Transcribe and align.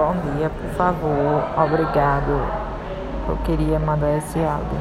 Bom 0.00 0.14
dia, 0.34 0.48
por 0.48 0.70
favor. 0.78 1.44
Obrigado. 1.62 2.40
Eu 3.28 3.36
queria 3.44 3.78
mandar 3.78 4.16
esse 4.16 4.38
áudio. 4.38 4.78